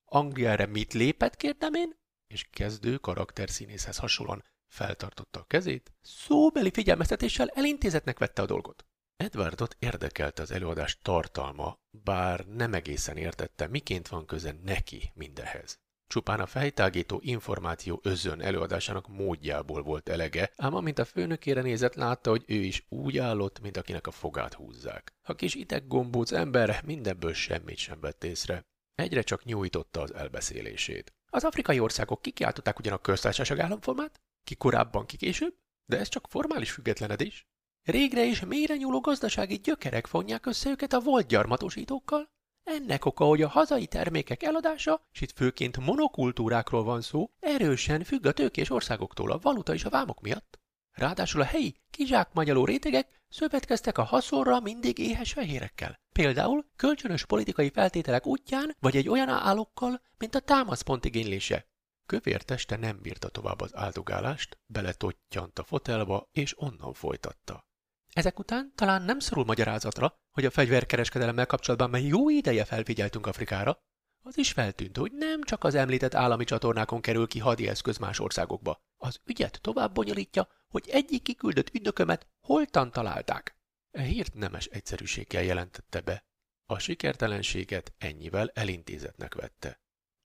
Angliára 0.04 0.66
mit 0.66 0.92
lépett, 0.92 1.36
kérdem 1.36 1.74
én? 1.74 1.96
És 2.26 2.46
kezdő 2.50 2.96
karakterszínészhez 2.96 3.98
hasonlóan 3.98 4.44
feltartotta 4.66 5.40
a 5.40 5.44
kezét, 5.44 5.92
szóbeli 6.00 6.70
figyelmeztetéssel 6.70 7.48
elintézetnek 7.48 8.18
vette 8.18 8.42
a 8.42 8.46
dolgot. 8.46 8.84
Edwardot 9.20 9.76
érdekelte 9.78 10.42
az 10.42 10.50
előadás 10.50 10.98
tartalma, 11.02 11.78
bár 12.04 12.46
nem 12.46 12.74
egészen 12.74 13.16
értette, 13.16 13.66
miként 13.66 14.08
van 14.08 14.26
köze 14.26 14.54
neki 14.64 15.10
mindehez. 15.14 15.78
Csupán 16.06 16.40
a 16.40 16.46
fejtágító 16.46 17.20
információ 17.22 18.00
özön 18.02 18.40
előadásának 18.40 19.08
módjából 19.08 19.82
volt 19.82 20.08
elege, 20.08 20.52
ám 20.56 20.74
amint 20.74 20.98
a 20.98 21.04
főnökére 21.04 21.62
nézett, 21.62 21.94
látta, 21.94 22.30
hogy 22.30 22.44
ő 22.46 22.54
is 22.54 22.86
úgy 22.88 23.18
állott, 23.18 23.60
mint 23.60 23.76
akinek 23.76 24.06
a 24.06 24.10
fogát 24.10 24.54
húzzák. 24.54 25.12
A 25.22 25.34
kis 25.34 25.54
ideggombóc 25.54 26.32
ember 26.32 26.82
mindenből 26.84 27.32
semmit 27.32 27.78
sem 27.78 28.00
vett 28.00 28.24
észre. 28.24 28.64
Egyre 28.94 29.22
csak 29.22 29.44
nyújtotta 29.44 30.00
az 30.00 30.14
elbeszélését. 30.14 31.12
Az 31.30 31.44
afrikai 31.44 31.80
országok 31.80 32.22
kikiáltották 32.22 32.78
ugyan 32.78 32.92
a 32.92 32.98
köztársaság 32.98 33.58
államformát? 33.58 34.20
Ki 34.44 34.54
korábban, 34.54 35.06
ki 35.06 35.16
később? 35.16 35.54
De 35.86 35.98
ez 35.98 36.08
csak 36.08 36.26
formális 36.28 36.70
függetlenedés. 36.70 37.49
Régre 37.84 38.26
és 38.26 38.40
mélyre 38.40 38.76
nyúló 38.76 39.00
gazdasági 39.00 39.56
gyökerek 39.56 40.06
fonják 40.06 40.46
össze 40.46 40.70
őket 40.70 40.92
a 40.92 41.00
volt 41.00 41.26
gyarmatosítókkal? 41.26 42.30
Ennek 42.62 43.04
oka, 43.04 43.24
hogy 43.24 43.42
a 43.42 43.48
hazai 43.48 43.86
termékek 43.86 44.42
eladása, 44.42 45.06
és 45.12 45.20
itt 45.20 45.32
főként 45.32 45.76
monokultúrákról 45.76 46.82
van 46.82 47.00
szó, 47.00 47.30
erősen 47.40 48.04
függ 48.04 48.26
a 48.26 48.32
tőkés 48.32 48.70
országoktól 48.70 49.30
a 49.30 49.38
valuta 49.38 49.74
és 49.74 49.84
a 49.84 49.90
vámok 49.90 50.20
miatt. 50.20 50.58
Ráadásul 50.92 51.40
a 51.40 51.44
helyi, 51.44 51.74
kizsákmányoló 51.90 52.64
rétegek 52.64 53.22
szövetkeztek 53.28 53.98
a 53.98 54.02
haszonra 54.02 54.60
mindig 54.60 54.98
éhes 54.98 55.32
fehérekkel. 55.32 56.00
Például 56.12 56.66
kölcsönös 56.76 57.26
politikai 57.26 57.70
feltételek 57.70 58.26
útján, 58.26 58.76
vagy 58.80 58.96
egy 58.96 59.08
olyan 59.08 59.28
állókkal, 59.28 60.02
mint 60.18 60.34
a 60.34 60.40
támaszpont 60.40 61.04
igénylése. 61.04 61.66
Kövér 62.06 62.42
teste 62.42 62.76
nem 62.76 62.98
bírta 63.02 63.28
tovább 63.28 63.60
az 63.60 63.76
áldogálást, 63.76 64.58
beletottyant 64.66 65.58
a 65.58 65.64
fotelba, 65.64 66.28
és 66.32 66.54
onnan 66.58 66.92
folytatta. 66.92 67.68
Ezek 68.12 68.38
után 68.38 68.72
talán 68.74 69.02
nem 69.02 69.18
szorul 69.18 69.44
magyarázatra, 69.44 70.14
hogy 70.30 70.44
a 70.44 70.50
fegyverkereskedelemmel 70.50 71.46
kapcsolatban 71.46 71.90
már 71.90 72.02
jó 72.02 72.30
ideje 72.30 72.64
felfigyeltünk 72.64 73.26
Afrikára. 73.26 73.78
Az 74.22 74.38
is 74.38 74.52
feltűnt, 74.52 74.96
hogy 74.96 75.12
nem 75.12 75.42
csak 75.42 75.64
az 75.64 75.74
említett 75.74 76.14
állami 76.14 76.44
csatornákon 76.44 77.00
kerül 77.00 77.26
ki 77.26 77.38
hadi 77.38 77.68
eszköz 77.68 77.98
más 77.98 78.18
országokba. 78.18 78.80
Az 78.96 79.20
ügyet 79.24 79.60
tovább 79.60 79.94
bonyolítja, 79.94 80.48
hogy 80.68 80.88
egyik 80.88 81.22
kiküldött 81.22 81.74
ügynökömet 81.74 82.26
holtan 82.40 82.90
találták. 82.90 83.58
E 83.90 84.02
hírt 84.02 84.34
nemes 84.34 84.66
egyszerűséggel 84.66 85.42
jelentette 85.42 86.00
be. 86.00 86.24
A 86.66 86.78
sikertelenséget 86.78 87.94
ennyivel 87.98 88.50
elintézetnek 88.54 89.34
vette. 89.34 89.80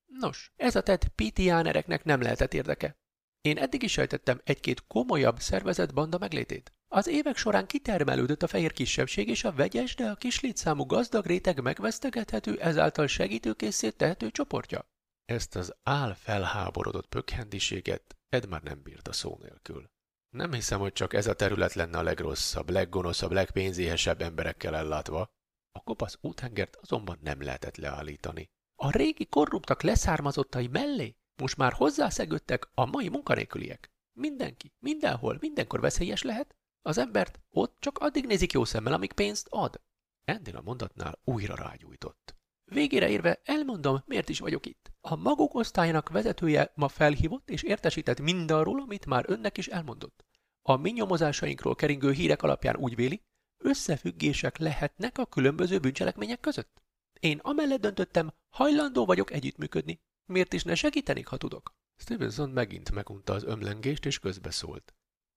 Nos, 0.05 0.51
ez 0.55 0.75
a 0.75 0.83
tett 0.83 1.07
pitiánereknek 1.07 2.03
nem 2.03 2.21
lehetett 2.21 2.53
érdeke. 2.53 2.97
Én 3.41 3.57
eddig 3.57 3.83
is 3.83 3.91
sejtettem 3.91 4.41
egy-két 4.43 4.87
komolyabb 4.87 5.39
szervezett 5.39 5.93
banda 5.93 6.17
meglétét. 6.17 6.71
Az 6.95 7.07
évek 7.07 7.37
során 7.37 7.67
kitermelődött 7.67 8.43
a 8.43 8.47
fehér 8.47 8.73
kisebbség 8.73 9.27
és 9.27 9.43
a 9.43 9.51
vegyes, 9.51 9.95
de 9.95 10.09
a 10.09 10.15
kis 10.15 10.39
létszámú 10.39 10.85
gazdag 10.85 11.25
réteg 11.25 11.61
megvesztegethető, 11.61 12.59
ezáltal 12.59 13.07
segítőkészé 13.07 13.89
tehető 13.89 14.31
csoportja. 14.31 14.85
Ezt 15.25 15.55
az 15.55 15.75
áll 15.83 16.13
felháborodott 16.13 17.07
pökhendiséget 17.07 18.15
Ed 18.29 18.49
már 18.49 18.63
nem 18.63 18.81
bírta 18.83 19.13
szó 19.13 19.37
nélkül. 19.41 19.89
Nem 20.29 20.53
hiszem, 20.53 20.79
hogy 20.79 20.93
csak 20.93 21.13
ez 21.13 21.27
a 21.27 21.33
terület 21.33 21.73
lenne 21.73 21.97
a 21.97 22.03
legrosszabb, 22.03 22.69
leggonoszabb, 22.69 23.31
legpénzéhesebb 23.31 24.21
emberekkel 24.21 24.75
ellátva. 24.75 25.29
A 25.71 25.83
kopasz 25.83 26.17
úthengert 26.21 26.75
azonban 26.75 27.19
nem 27.21 27.41
lehetett 27.41 27.75
leállítani. 27.75 28.49
A 28.75 28.91
régi 28.91 29.25
korruptak 29.25 29.81
leszármazottai 29.81 30.67
mellé 30.67 31.15
most 31.41 31.57
már 31.57 31.73
hozzászegődtek 31.73 32.69
a 32.73 32.85
mai 32.85 33.09
munkanélküliek. 33.09 33.89
Mindenki, 34.17 34.71
mindenhol, 34.79 35.37
mindenkor 35.39 35.79
veszélyes 35.79 36.21
lehet, 36.21 36.55
az 36.85 36.97
embert 36.97 37.39
ott 37.49 37.77
csak 37.79 37.97
addig 37.97 38.25
nézik 38.25 38.51
jó 38.51 38.65
szemmel, 38.65 38.93
amíg 38.93 39.13
pénzt 39.13 39.47
ad. 39.49 39.81
Ennél 40.23 40.55
a 40.55 40.61
mondatnál 40.61 41.19
újra 41.23 41.55
rágyújtott. 41.55 42.35
Végére 42.65 43.09
érve 43.09 43.41
elmondom, 43.43 44.03
miért 44.05 44.29
is 44.29 44.39
vagyok 44.39 44.65
itt. 44.65 44.91
A 45.01 45.15
maguk 45.15 45.53
osztályának 45.53 46.09
vezetője 46.09 46.71
ma 46.75 46.87
felhívott 46.87 47.49
és 47.49 47.63
értesített 47.63 48.19
mindarról, 48.19 48.81
amit 48.81 49.05
már 49.05 49.25
önnek 49.27 49.57
is 49.57 49.67
elmondott. 49.67 50.25
A 50.61 50.75
mi 50.75 50.91
nyomozásainkról 50.91 51.75
keringő 51.75 52.11
hírek 52.11 52.43
alapján 52.43 52.75
úgy 52.75 52.95
véli, 52.95 53.23
összefüggések 53.57 54.57
lehetnek 54.57 55.17
a 55.17 55.25
különböző 55.25 55.79
bűncselekmények 55.79 56.39
között. 56.39 56.81
Én 57.19 57.37
amellett 57.37 57.81
döntöttem, 57.81 58.33
hajlandó 58.49 59.05
vagyok 59.05 59.31
együttműködni. 59.31 60.01
Miért 60.25 60.53
is 60.53 60.63
ne 60.63 60.75
segítenék, 60.75 61.27
ha 61.27 61.37
tudok? 61.37 61.75
Stevenson 61.97 62.49
megint 62.49 62.91
megunta 62.91 63.33
az 63.33 63.43
ömlengést 63.43 64.05
és 64.05 64.19
közbeszólt. 64.19 64.95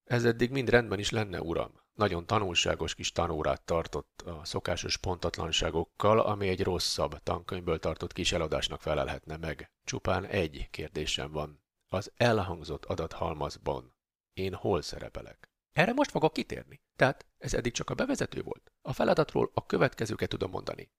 Ez 0.08 0.24
eddig 0.24 0.50
mind 0.50 0.68
rendben 0.68 0.98
is 0.98 1.10
lenne, 1.10 1.40
uram. 1.40 1.72
Nagyon 1.94 2.26
tanulságos 2.26 2.94
kis 2.94 3.12
tanórát 3.12 3.62
tartott 3.62 4.22
a 4.22 4.44
szokásos 4.44 4.96
pontatlanságokkal, 4.96 6.20
ami 6.20 6.48
egy 6.48 6.62
rosszabb 6.62 7.22
tankönyvből 7.22 7.78
tartott 7.78 8.12
kis 8.12 8.32
eladásnak 8.32 8.82
felelhetne 8.82 9.36
meg. 9.36 9.70
Csupán 9.84 10.24
egy 10.24 10.68
kérdésem 10.70 11.32
van. 11.32 11.62
Az 11.88 12.12
elhangzott 12.16 12.84
adathalmazban 12.84 13.94
én 14.32 14.54
hol 14.54 14.82
szerepelek? 14.82 15.50
Erre 15.72 15.92
most 15.92 16.10
fogok 16.10 16.32
kitérni. 16.32 16.80
Tehát 16.96 17.26
ez 17.38 17.54
eddig 17.54 17.72
csak 17.72 17.90
a 17.90 17.94
bevezető 17.94 18.42
volt. 18.42 18.72
A 18.82 18.92
feladatról 18.92 19.50
a 19.54 19.66
következőket 19.66 20.28
tudom 20.28 20.50
mondani. 20.50 20.90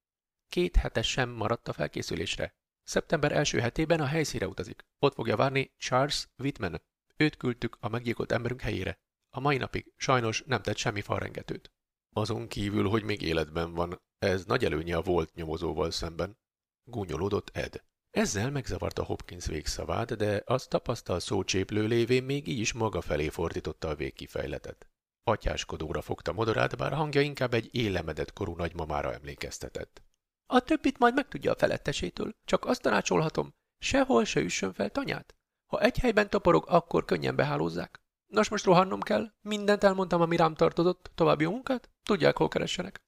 Két 0.49 0.75
hete 0.75 1.01
sem 1.01 1.29
maradt 1.29 1.67
a 1.67 1.73
felkészülésre. 1.73 2.55
Szeptember 2.83 3.31
első 3.31 3.59
hetében 3.59 3.99
a 3.99 4.05
helyszíre 4.05 4.47
utazik. 4.47 4.85
Ott 4.99 5.13
fogja 5.13 5.35
várni 5.35 5.73
Charles 5.77 6.27
Whitman, 6.37 6.81
Őt 7.21 7.37
küldtük 7.37 7.77
a 7.79 7.89
meggyilkolt 7.89 8.31
emberünk 8.31 8.61
helyére. 8.61 8.99
A 9.29 9.39
mai 9.39 9.57
napig 9.57 9.93
sajnos 9.95 10.43
nem 10.45 10.61
tett 10.61 10.77
semmi 10.77 11.01
falrengetőt. 11.01 11.71
Azon 12.15 12.47
kívül, 12.47 12.89
hogy 12.89 13.03
még 13.03 13.21
életben 13.21 13.73
van, 13.73 14.01
ez 14.17 14.45
nagy 14.45 14.65
előnye 14.65 14.95
a 14.95 15.01
volt 15.01 15.33
nyomozóval 15.33 15.91
szemben. 15.91 16.37
Gúnyolódott 16.83 17.49
Ed. 17.53 17.83
Ezzel 18.09 18.51
megzavarta 18.51 19.03
Hopkins 19.03 19.45
végszavát, 19.45 20.15
de 20.15 20.41
azt 20.45 20.69
tapasztal 20.69 21.19
szócséplő 21.19 21.87
lévén 21.87 22.23
még 22.23 22.47
így 22.47 22.59
is 22.59 22.73
maga 22.73 23.01
felé 23.01 23.29
fordította 23.29 23.87
a 23.87 23.95
végkifejletet. 23.95 24.87
Atyáskodóra 25.23 26.01
fogta 26.01 26.33
modorát, 26.33 26.77
bár 26.77 26.93
hangja 26.93 27.21
inkább 27.21 27.53
egy 27.53 27.75
élemedett 27.75 28.33
korú 28.33 28.55
nagymamára 28.55 29.13
emlékeztetett. 29.13 30.03
A 30.45 30.59
többit 30.59 30.97
majd 30.97 31.13
megtudja 31.13 31.51
a 31.51 31.57
felettesétől, 31.57 32.31
csak 32.43 32.65
azt 32.65 32.81
tanácsolhatom, 32.81 33.53
sehol 33.77 34.25
se 34.25 34.39
üssön 34.39 34.73
fel 34.73 34.89
tanyát. 34.89 35.38
Ha 35.69 35.79
egy 35.79 35.97
helyben 35.97 36.29
toporog, 36.29 36.65
akkor 36.67 37.05
könnyen 37.05 37.35
behálózzák. 37.35 38.01
Nos, 38.27 38.49
most 38.49 38.65
rohannom 38.65 39.01
kell. 39.01 39.31
Mindent 39.41 39.83
elmondtam, 39.83 40.21
ami 40.21 40.35
rám 40.35 40.55
tartozott. 40.55 41.11
További 41.15 41.45
munkát? 41.45 41.89
Tudják, 42.03 42.37
hol 42.37 42.47
keressenek. 42.47 43.01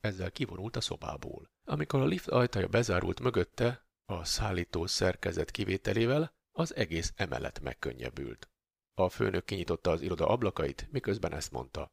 Ezzel 0.00 0.30
kivonult 0.30 0.76
a 0.76 0.80
szobából. 0.80 1.50
Amikor 1.64 2.00
a 2.00 2.04
lift 2.04 2.28
ajtaja 2.28 2.66
bezárult 2.66 3.20
mögötte, 3.20 3.86
a 4.04 4.24
szállító 4.24 4.86
szerkezet 4.86 5.50
kivételével, 5.50 6.34
az 6.52 6.74
egész 6.74 7.12
emelet 7.16 7.60
megkönnyebbült. 7.60 8.50
A 8.94 9.08
főnök 9.08 9.44
kinyitotta 9.44 9.90
az 9.90 10.00
iroda 10.00 10.26
ablakait, 10.26 10.88
miközben 10.90 11.32
ezt 11.32 11.50
mondta. 11.50 11.92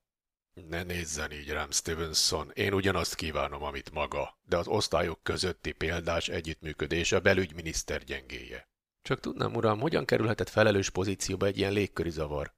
Ne 0.53 0.83
nézzen 0.83 1.31
így 1.31 1.49
rám, 1.49 1.71
Stevenson, 1.71 2.51
én 2.53 2.73
ugyanazt 2.73 3.15
kívánom, 3.15 3.63
amit 3.63 3.91
maga, 3.91 4.39
de 4.43 4.57
az 4.57 4.67
osztályok 4.67 5.23
közötti 5.23 5.71
példás 5.71 6.27
együttműködés 6.27 7.11
a 7.11 7.19
belügyminiszter 7.19 8.03
gyengéje. 8.03 8.67
Csak 9.05 9.19
tudnám, 9.19 9.55
uram, 9.55 9.79
hogyan 9.79 10.05
kerülhetett 10.05 10.49
felelős 10.49 10.89
pozícióba 10.89 11.45
egy 11.45 11.57
ilyen 11.57 11.71
légköri 11.71 12.09
zavar? 12.09 12.53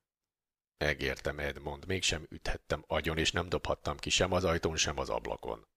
Megértem, 0.77 1.39
Edmond, 1.39 1.87
mégsem 1.87 2.25
üthettem 2.29 2.83
agyon, 2.87 3.17
és 3.17 3.31
nem 3.31 3.49
dobhattam 3.49 3.97
ki 3.97 4.09
sem 4.09 4.31
az 4.31 4.43
ajtón, 4.43 4.75
sem 4.75 4.99
az 4.99 5.09
ablakon. 5.09 5.67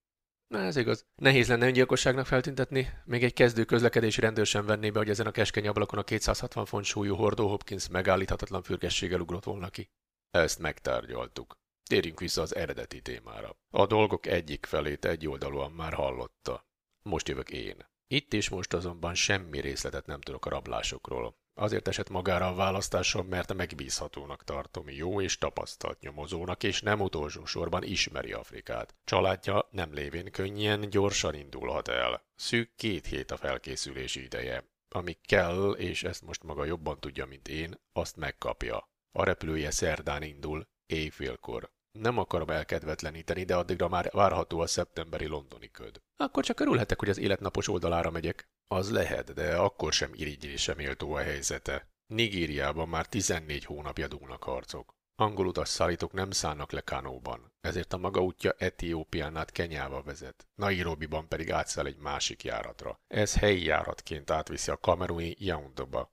Na, 0.46 0.58
ez 0.58 0.76
igaz. 0.76 1.06
Nehéz 1.14 1.48
lenne 1.48 1.66
öngyilkosságnak 1.66 2.26
feltüntetni. 2.26 2.88
Még 3.04 3.24
egy 3.24 3.32
kezdő 3.32 3.64
közlekedési 3.64 4.20
rendőr 4.20 4.46
sem 4.46 4.66
venné 4.66 4.90
be, 4.90 4.98
hogy 4.98 5.08
ezen 5.08 5.26
a 5.26 5.30
keskeny 5.30 5.68
ablakon 5.68 5.98
a 5.98 6.04
260 6.04 6.64
font 6.64 6.84
súlyú 6.84 7.14
hordó 7.14 7.48
Hopkins 7.48 7.88
megállíthatatlan 7.88 8.62
fürgességgel 8.62 9.20
ugrott 9.20 9.44
volna 9.44 9.70
ki. 9.70 9.90
Ezt 10.30 10.58
megtárgyaltuk. 10.58 11.56
Térjünk 11.88 12.20
vissza 12.20 12.42
az 12.42 12.54
eredeti 12.54 13.00
témára. 13.00 13.56
A 13.70 13.86
dolgok 13.86 14.26
egyik 14.26 14.66
felét 14.66 15.04
egyoldalúan 15.04 15.72
már 15.72 15.92
hallotta. 15.92 16.66
Most 17.02 17.28
jövök 17.28 17.50
én. 17.50 17.89
Itt 18.12 18.32
és 18.32 18.48
most 18.48 18.72
azonban 18.72 19.14
semmi 19.14 19.60
részletet 19.60 20.06
nem 20.06 20.20
tudok 20.20 20.46
a 20.46 20.50
rablásokról. 20.50 21.36
Azért 21.54 21.88
esett 21.88 22.08
magára 22.08 22.46
a 22.46 22.54
választásom, 22.54 23.26
mert 23.26 23.54
megbízhatónak 23.54 24.44
tartom, 24.44 24.88
jó 24.88 25.20
és 25.20 25.38
tapasztalt 25.38 26.00
nyomozónak, 26.00 26.62
és 26.62 26.80
nem 26.80 27.00
utolsó 27.00 27.44
sorban 27.44 27.82
ismeri 27.82 28.32
Afrikát. 28.32 28.94
Családja 29.04 29.68
nem 29.70 29.92
lévén 29.92 30.30
könnyen, 30.30 30.90
gyorsan 30.90 31.34
indulhat 31.34 31.88
el. 31.88 32.22
Szűk 32.34 32.70
két 32.76 33.06
hét 33.06 33.30
a 33.30 33.36
felkészülési 33.36 34.22
ideje. 34.22 34.64
Ami 34.88 35.16
kell, 35.22 35.70
és 35.70 36.02
ezt 36.02 36.22
most 36.22 36.42
maga 36.42 36.64
jobban 36.64 37.00
tudja, 37.00 37.26
mint 37.26 37.48
én, 37.48 37.80
azt 37.92 38.16
megkapja. 38.16 38.88
A 39.12 39.24
repülője 39.24 39.70
szerdán 39.70 40.22
indul, 40.22 40.66
éjfélkor. 40.86 41.70
Nem 42.00 42.18
akarom 42.18 42.50
elkedvetleníteni, 42.50 43.44
de 43.44 43.56
addigra 43.56 43.88
már 43.88 44.10
várható 44.12 44.60
a 44.60 44.66
szeptemberi 44.66 45.26
londoni 45.26 45.70
köd. 45.70 46.02
Akkor 46.16 46.44
csak 46.44 46.60
örülhetek, 46.60 46.98
hogy 46.98 47.08
az 47.08 47.18
életnapos 47.18 47.68
oldalára 47.68 48.10
megyek. 48.10 48.48
Az 48.68 48.90
lehet, 48.90 49.34
de 49.34 49.56
akkor 49.56 49.92
sem 49.92 50.10
irigylésem 50.14 50.76
méltó 50.76 51.12
a 51.12 51.18
helyzete. 51.18 51.88
Nigériában 52.06 52.88
már 52.88 53.06
14 53.06 53.64
hónapja 53.64 54.08
dúlnak 54.08 54.42
harcok. 54.42 54.94
Angol 55.14 55.46
utasszállítók 55.46 56.12
nem 56.12 56.30
szállnak 56.30 56.72
le 56.72 56.80
Kanóban, 56.80 57.52
ezért 57.60 57.92
a 57.92 57.96
maga 57.96 58.20
útja 58.20 58.54
Etiópián 58.58 59.36
át 59.36 59.50
Kenyába 59.50 60.02
vezet, 60.02 60.46
Nairobiban 60.54 61.28
pedig 61.28 61.52
átszáll 61.52 61.86
egy 61.86 61.96
másik 61.96 62.44
járatra. 62.44 63.00
Ez 63.06 63.34
helyi 63.34 63.64
járatként 63.64 64.30
átviszi 64.30 64.70
a 64.70 64.76
kameruni 64.76 65.34
Yaoundéba. 65.38 66.12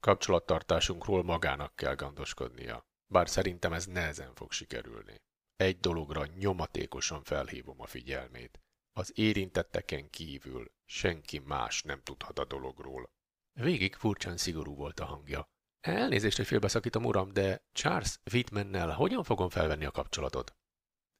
Kapcsolattartásunkról 0.00 1.22
magának 1.22 1.76
kell 1.76 1.94
gondoskodnia, 1.94 2.86
bár 3.06 3.28
szerintem 3.28 3.72
ez 3.72 3.86
nehezen 3.86 4.34
fog 4.34 4.52
sikerülni. 4.52 5.24
Egy 5.56 5.80
dologra 5.80 6.26
nyomatékosan 6.26 7.22
felhívom 7.22 7.80
a 7.80 7.86
figyelmét. 7.86 8.60
Az 8.92 9.12
érintetteken 9.14 10.10
kívül 10.10 10.72
senki 10.84 11.38
más 11.38 11.82
nem 11.82 12.02
tudhat 12.02 12.38
a 12.38 12.44
dologról. 12.44 13.10
Végig 13.52 13.94
furcsán 13.94 14.36
szigorú 14.36 14.74
volt 14.74 15.00
a 15.00 15.04
hangja. 15.04 15.48
Elnézést, 15.80 16.36
hogy 16.36 16.46
félbeszakítom, 16.46 17.04
uram, 17.04 17.32
de 17.32 17.64
Charles 17.72 18.18
Whitmannel 18.32 18.90
hogyan 18.90 19.22
fogom 19.22 19.48
felvenni 19.48 19.84
a 19.84 19.90
kapcsolatot? 19.90 20.56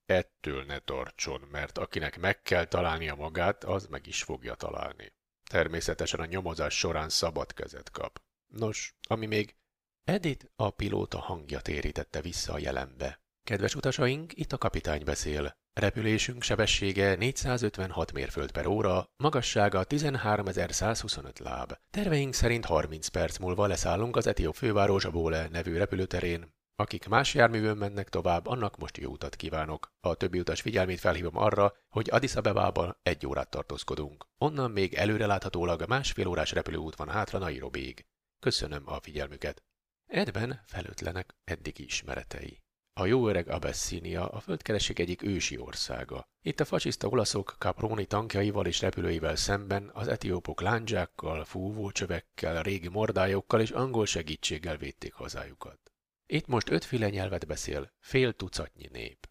Ettől 0.05 0.65
ne 0.65 0.79
tartson, 0.79 1.41
mert 1.41 1.79
akinek 1.79 2.19
meg 2.19 2.43
kell 2.43 2.65
találnia 2.65 3.15
magát, 3.15 3.65
az 3.65 3.87
meg 3.87 4.07
is 4.07 4.23
fogja 4.23 4.55
találni. 4.55 5.13
Természetesen 5.51 6.21
a 6.21 6.25
nyomozás 6.25 6.79
során 6.79 7.09
szabad 7.09 7.53
kezet 7.53 7.91
kap. 7.91 8.23
Nos, 8.47 8.97
ami 9.09 9.27
még 9.27 9.57
Edith 10.05 10.47
a 10.57 10.71
pilóta 10.71 11.19
hangja 11.19 11.61
térítette 11.61 12.21
vissza 12.21 12.53
a 12.53 12.59
jelenbe. 12.59 13.21
Kedves 13.47 13.75
utasaink, 13.75 14.33
itt 14.35 14.53
a 14.53 14.59
kapitány 14.59 15.03
beszél. 15.05 15.53
Repülésünk 15.73 16.43
sebessége 16.43 17.15
456 17.15 18.13
mérföld 18.13 18.53
per 18.53 18.67
óra, 18.67 19.05
magassága 19.17 19.85
13.125 19.85 21.43
láb. 21.43 21.77
Terveink 21.91 22.35
szerint 22.35 22.65
30 22.65 23.09
perc 23.09 23.39
múlva 23.39 23.67
leszállunk 23.67 24.17
az 24.17 24.27
etióp 24.27 24.55
főváros 24.55 25.05
a 25.05 25.11
Bóle 25.11 25.49
nevű 25.49 25.77
repülőterén. 25.77 26.55
Akik 26.77 27.09
más 27.09 27.35
járművön 27.35 27.77
mennek 27.77 28.09
tovább, 28.09 28.47
annak 28.47 28.77
most 28.77 28.97
jó 28.97 29.11
utat 29.11 29.37
kívánok. 29.37 29.93
A 30.01 30.15
többi 30.15 30.39
utas 30.39 30.61
figyelmét 30.61 31.01
felhívom 31.01 31.37
arra, 31.37 31.73
hogy 31.89 32.09
Addis 32.11 32.35
Abebában 32.35 32.97
egy 33.03 33.27
órát 33.27 33.51
tartózkodunk. 33.51 34.27
Onnan 34.39 34.71
még 34.71 34.95
előreláthatólag 34.95 35.85
másfél 35.89 36.27
órás 36.27 36.53
repülőút 36.53 36.97
van 36.97 37.09
hátra 37.09 37.39
Nairobiig. 37.39 38.07
Köszönöm 38.41 38.83
a 38.85 39.01
figyelmüket. 39.01 39.63
Edben 40.07 40.63
felőtlenek 40.67 41.35
eddigi 41.45 41.85
ismeretei. 41.85 42.65
A 43.01 43.07
jó 43.07 43.29
öreg 43.29 43.49
Abessinia 43.49 44.29
a 44.29 44.41
földkereség 44.41 45.01
egyik 45.01 45.23
ősi 45.23 45.59
országa. 45.59 46.29
Itt 46.43 46.61
a 46.61 46.65
fasiszta 46.65 47.09
olaszok 47.09 47.57
Caproni 47.59 48.07
tankjaival 48.07 48.67
és 48.67 48.81
repülőivel 48.81 49.37
szemben 49.37 49.91
az 49.95 50.09
etiópok 50.09 50.61
lándzsákkal, 50.61 51.45
fúvócsövekkel, 51.45 52.63
régi 52.63 52.89
mordályokkal 52.89 53.61
és 53.61 53.71
angol 53.71 54.07
segítséggel 54.07 54.77
védték 54.77 55.13
hazájukat. 55.13 55.79
Itt 56.27 56.47
most 56.47 56.71
ötféle 56.71 57.11
nyelvet 57.11 57.47
beszél, 57.47 57.93
fél 57.99 58.33
tucatnyi 58.33 58.89
nép. 58.93 59.29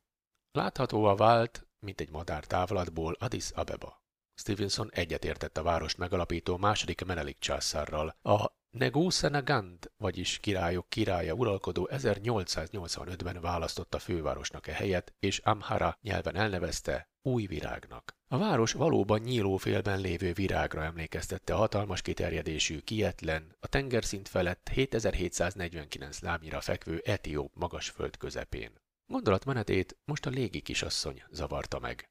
Láthatóan 0.52 1.16
vált, 1.16 1.68
mint 1.80 2.02
egy 2.02 2.10
madár 2.10 2.46
távlatból 2.46 3.16
Addis 3.20 3.50
Abeba. 3.50 4.04
Stevenson 4.34 4.90
egyetértett 4.92 5.58
a 5.58 5.64
várost 5.64 5.98
megalapító 5.98 6.58
második 6.58 7.06
Menelik 7.06 7.38
császárral, 7.40 8.18
a 8.22 8.52
Negussenagant, 8.78 9.92
vagyis 9.98 10.40
királyok 10.40 10.90
királya 10.90 11.34
uralkodó 11.34 11.90
1885-ben 11.92 13.42
választotta 13.42 14.00
fővárosnak 14.00 14.68
e 14.68 14.74
helyet, 14.74 15.14
és 15.20 15.38
Amhara 15.38 15.98
nyelven 16.02 16.36
elnevezte 16.36 17.10
új 17.22 17.46
virágnak. 17.46 18.16
A 18.28 18.38
város 18.38 18.72
valóban 18.72 19.20
nyílófélben 19.20 20.00
lévő 20.00 20.34
virágra 20.34 20.84
emlékeztette 20.84 21.54
a 21.54 21.58
hatalmas 21.58 22.02
kiterjedésű, 22.02 22.80
kietlen, 22.80 23.56
a 23.60 23.68
tengerszint 23.68 24.28
felett 24.28 24.70
7749 24.70 26.20
lábnyira 26.20 26.62
fekvő 26.62 27.02
etióp 27.06 27.52
magasföld 27.54 28.18
közepén. 28.18 28.72
Gondolatmenetét 29.06 29.98
most 30.06 30.26
a 30.26 30.30
légi 30.30 30.62
kisasszony 30.62 31.24
zavarta 31.32 31.80
meg. 31.80 32.10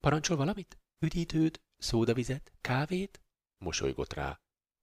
Parancsol 0.00 0.36
valamit? 0.36 0.78
Üdítőt? 0.98 1.60
Szódavizet? 1.76 2.52
Kávét? 2.60 3.20
Mosolygott 3.58 4.12
rá. 4.12 4.40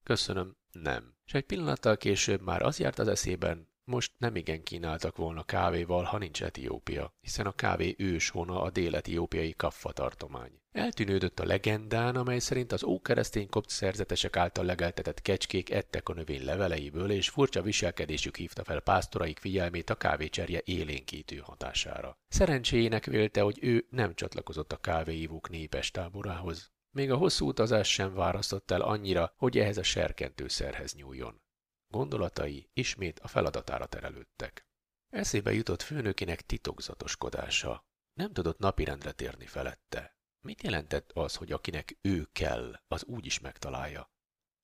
Köszönöm, 0.08 0.56
nem. 0.72 1.14
És 1.26 1.34
egy 1.34 1.44
pillanattal 1.44 1.96
később 1.96 2.42
már 2.42 2.62
az 2.62 2.78
járt 2.78 2.98
az 2.98 3.08
eszében, 3.08 3.68
most 3.84 4.12
nem 4.18 4.36
igen 4.36 4.62
kínáltak 4.62 5.16
volna 5.16 5.42
kávéval, 5.42 6.02
ha 6.04 6.18
nincs 6.18 6.42
Etiópia, 6.42 7.14
hiszen 7.20 7.46
a 7.46 7.52
kávé 7.52 7.94
őshona 7.98 8.62
a 8.62 8.70
dél-etiópiai 8.70 9.54
Kaffa 9.56 9.92
tartomány. 9.92 10.60
Eltűnődött 10.72 11.40
a 11.40 11.44
legendán, 11.44 12.16
amely 12.16 12.38
szerint 12.38 12.72
az 12.72 12.84
ókeresztény 12.84 13.48
kopt 13.48 13.68
szerzetesek 13.68 14.36
által 14.36 14.64
legeltetett 14.64 15.22
kecskék 15.22 15.70
ettek 15.70 16.08
a 16.08 16.14
növény 16.14 16.44
leveleiből, 16.44 17.10
és 17.10 17.28
furcsa 17.28 17.62
viselkedésük 17.62 18.36
hívta 18.36 18.64
fel 18.64 18.80
pásztoraik 18.80 19.38
figyelmét 19.38 19.90
a 19.90 19.94
kávécserje 19.94 20.60
élénkítő 20.64 21.36
hatására. 21.36 22.18
Szerencséjének 22.28 23.04
vélte, 23.04 23.40
hogy 23.40 23.58
ő 23.60 23.86
nem 23.90 24.14
csatlakozott 24.14 24.72
a 24.72 24.76
kávéívók 24.76 25.50
népes 25.50 25.90
táborához. 25.90 26.70
Még 26.90 27.10
a 27.10 27.16
hosszú 27.16 27.48
utazás 27.48 27.92
sem 27.92 28.14
várasztott 28.14 28.70
el 28.70 28.80
annyira, 28.80 29.34
hogy 29.36 29.58
ehhez 29.58 29.76
a 29.76 29.82
serkentőszerhez 29.82 30.94
nyúljon. 30.94 31.42
Gondolatai 31.88 32.70
ismét 32.72 33.18
a 33.18 33.28
feladatára 33.28 33.86
terelődtek. 33.86 34.66
Eszébe 35.08 35.52
jutott 35.52 35.82
főnökének 35.82 36.40
titokzatoskodása. 36.40 37.86
Nem 38.12 38.32
tudott 38.32 38.58
napirendre 38.58 39.12
térni 39.12 39.46
felette. 39.46 40.16
Mit 40.40 40.62
jelentett 40.62 41.12
az, 41.12 41.34
hogy 41.34 41.52
akinek 41.52 41.98
ő 42.00 42.28
kell, 42.32 42.80
az 42.88 43.04
úgy 43.04 43.26
is 43.26 43.40
megtalálja? 43.40 44.10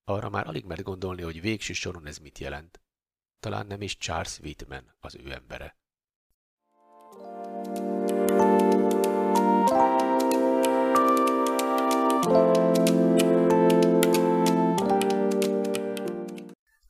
Arra 0.05 0.29
már 0.29 0.47
alig 0.47 0.65
mert 0.65 0.83
gondolni, 0.83 1.23
hogy 1.23 1.41
végső 1.41 1.73
soron 1.73 2.07
ez 2.07 2.19
mit 2.19 2.39
jelent. 2.39 2.83
Talán 3.41 3.67
nem 3.67 3.83
is 3.83 3.97
Charles 3.97 4.39
Whitman 4.39 4.97
az 5.01 5.15
ő 5.15 5.33
embere. 5.33 5.79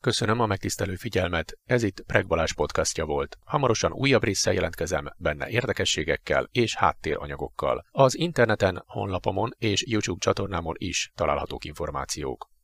Köszönöm 0.05 0.39
a 0.39 0.45
megtisztelő 0.45 0.95
figyelmet, 0.95 1.57
ez 1.63 1.83
itt 1.83 2.01
Preg 2.01 2.25
podcastja 2.55 3.05
volt. 3.05 3.37
Hamarosan 3.45 3.93
újabb 3.93 4.23
résszel 4.23 4.53
jelentkezem, 4.53 5.05
benne 5.17 5.49
érdekességekkel 5.49 6.47
és 6.51 6.75
háttéranyagokkal. 6.75 7.85
Az 7.91 8.17
interneten, 8.17 8.83
honlapomon 8.87 9.51
és 9.57 9.83
YouTube 9.87 10.19
csatornámon 10.19 10.75
is 10.77 11.11
találhatók 11.15 11.65
információk. 11.65 12.54